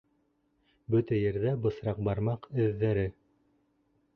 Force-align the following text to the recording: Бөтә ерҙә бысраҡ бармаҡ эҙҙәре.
Бөтә 0.95 1.19
ерҙә 1.19 1.53
бысраҡ 1.67 2.01
бармаҡ 2.09 2.49
эҙҙәре. 2.65 3.05